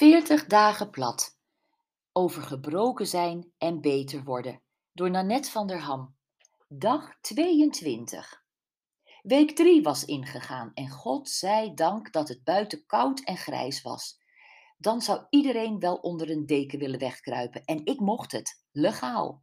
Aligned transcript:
40 0.00 0.46
dagen 0.46 0.90
plat. 0.90 1.38
Over 2.12 2.42
gebroken 2.42 3.06
zijn 3.06 3.52
en 3.58 3.80
beter 3.80 4.24
worden. 4.24 4.62
Door 4.92 5.10
Nanette 5.10 5.50
van 5.50 5.66
der 5.66 5.80
Ham. 5.80 6.16
Dag 6.68 7.18
22. 7.20 8.44
Week 9.22 9.56
3 9.56 9.82
was 9.82 10.04
ingegaan 10.04 10.70
en 10.74 10.88
God 10.88 11.28
zij 11.28 11.74
dank 11.74 12.12
dat 12.12 12.28
het 12.28 12.44
buiten 12.44 12.86
koud 12.86 13.20
en 13.20 13.36
grijs 13.36 13.82
was. 13.82 14.22
Dan 14.78 15.00
zou 15.00 15.26
iedereen 15.30 15.78
wel 15.78 15.94
onder 15.94 16.30
een 16.30 16.46
deken 16.46 16.78
willen 16.78 16.98
wegkruipen 16.98 17.64
en 17.64 17.84
ik 17.84 18.00
mocht 18.00 18.32
het, 18.32 18.64
legaal. 18.72 19.42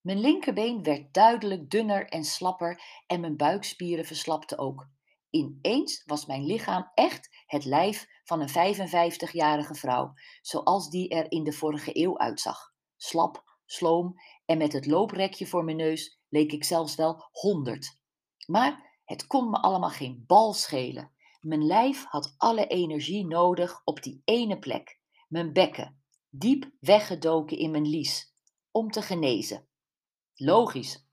Mijn 0.00 0.20
linkerbeen 0.20 0.82
werd 0.82 1.14
duidelijk 1.14 1.70
dunner 1.70 2.08
en 2.08 2.24
slapper 2.24 2.82
en 3.06 3.20
mijn 3.20 3.36
buikspieren 3.36 4.04
verslapten 4.04 4.58
ook. 4.58 4.88
Ineens 5.34 6.02
was 6.04 6.26
mijn 6.26 6.44
lichaam 6.44 6.90
echt 6.94 7.28
het 7.46 7.64
lijf 7.64 8.06
van 8.24 8.40
een 8.40 8.48
55-jarige 8.48 9.74
vrouw, 9.74 10.12
zoals 10.40 10.90
die 10.90 11.08
er 11.08 11.30
in 11.30 11.44
de 11.44 11.52
vorige 11.52 11.90
eeuw 11.98 12.18
uitzag. 12.18 12.72
Slap, 12.96 13.44
sloom 13.64 14.14
en 14.44 14.58
met 14.58 14.72
het 14.72 14.86
looprekje 14.86 15.46
voor 15.46 15.64
mijn 15.64 15.76
neus 15.76 16.20
leek 16.28 16.52
ik 16.52 16.64
zelfs 16.64 16.94
wel 16.94 17.28
honderd. 17.30 17.98
Maar 18.46 19.00
het 19.04 19.26
kon 19.26 19.50
me 19.50 19.60
allemaal 19.60 19.90
geen 19.90 20.24
bal 20.26 20.52
schelen. 20.52 21.12
Mijn 21.40 21.66
lijf 21.66 22.04
had 22.04 22.34
alle 22.36 22.66
energie 22.66 23.26
nodig 23.26 23.80
op 23.84 24.02
die 24.02 24.22
ene 24.24 24.58
plek, 24.58 24.98
mijn 25.28 25.52
bekken, 25.52 26.02
diep 26.28 26.70
weggedoken 26.80 27.58
in 27.58 27.70
mijn 27.70 27.88
lies, 27.88 28.34
om 28.70 28.90
te 28.90 29.02
genezen. 29.02 29.68
Logisch 30.34 31.06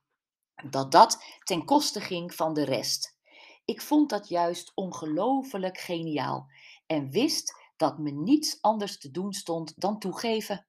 dat 0.70 0.92
dat 0.92 1.24
ten 1.44 1.66
koste 1.66 2.02
ging 2.02 2.34
van 2.34 2.54
de 2.54 2.64
rest. 2.64 3.11
Ik 3.72 3.82
vond 3.82 4.10
dat 4.10 4.28
juist 4.28 4.72
ongelooflijk 4.76 5.78
geniaal 5.78 6.50
en 6.86 7.10
wist 7.10 7.54
dat 7.78 7.98
me 7.98 8.12
niets 8.12 8.62
anders 8.62 8.98
te 8.98 9.12
doen 9.12 9.34
stond 9.34 9.82
dan 9.82 10.00
toegeven. 10.00 10.68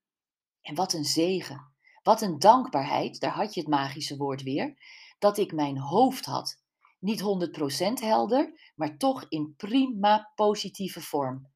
En 0.61 0.75
wat 0.75 0.92
een 0.92 1.05
zegen, 1.05 1.73
wat 2.03 2.20
een 2.20 2.39
dankbaarheid, 2.39 3.20
daar 3.20 3.33
had 3.33 3.55
je 3.55 3.61
het 3.61 3.69
magische 3.69 4.17
woord 4.17 4.42
weer, 4.42 4.78
dat 5.19 5.39
ik 5.39 5.53
mijn 5.53 5.78
hoofd 5.78 6.25
had. 6.25 6.61
Niet 6.98 7.20
100% 7.20 7.92
helder, 7.92 8.73
maar 8.75 8.97
toch 8.97 9.27
in 9.28 9.55
prima 9.56 10.33
positieve 10.34 11.00
vorm. 11.00 11.53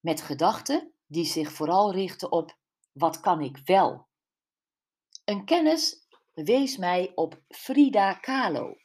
Met 0.00 0.20
gedachten 0.20 0.92
die 1.06 1.24
zich 1.24 1.52
vooral 1.52 1.92
richten 1.92 2.32
op 2.32 2.58
wat 2.92 3.20
kan 3.20 3.40
ik 3.40 3.60
wel. 3.64 4.06
Een 5.24 5.44
kennis 5.44 6.06
wees 6.34 6.76
mij 6.76 7.12
op 7.14 7.40
Frida 7.48 8.14
Kahlo 8.14 8.76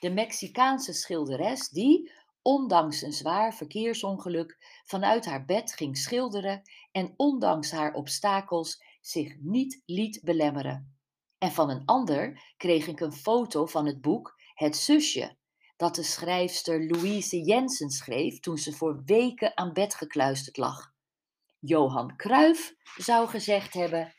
de 0.00 0.10
Mexicaanse 0.10 0.92
schilderes 0.92 1.68
die, 1.68 2.12
ondanks 2.42 3.02
een 3.02 3.12
zwaar 3.12 3.54
verkeersongeluk, 3.54 4.82
vanuit 4.84 5.24
haar 5.24 5.44
bed 5.44 5.72
ging 5.72 5.96
schilderen 5.98 6.62
en 6.92 7.14
ondanks 7.16 7.70
haar 7.70 7.92
obstakels 7.94 8.82
zich 9.00 9.36
niet 9.40 9.82
liet 9.86 10.20
belemmeren. 10.22 10.98
En 11.38 11.52
van 11.52 11.70
een 11.70 11.84
ander 11.84 12.52
kreeg 12.56 12.86
ik 12.86 13.00
een 13.00 13.12
foto 13.12 13.66
van 13.66 13.86
het 13.86 14.00
boek 14.00 14.38
Het 14.54 14.76
zusje, 14.76 15.36
dat 15.76 15.94
de 15.94 16.02
schrijfster 16.02 16.86
Louise 16.90 17.42
Jensen 17.42 17.90
schreef 17.90 18.40
toen 18.40 18.58
ze 18.58 18.72
voor 18.72 19.02
weken 19.04 19.56
aan 19.56 19.72
bed 19.72 19.94
gekluisterd 19.94 20.56
lag. 20.56 20.92
Johan 21.58 22.16
Cruijff 22.16 22.74
zou 22.96 23.28
gezegd 23.28 23.74
hebben: 23.74 24.14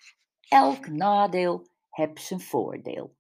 elk 0.48 0.88
nadeel 0.88 1.68
heb 1.90 2.20
zijn 2.20 2.42
voordeel. 2.42 3.16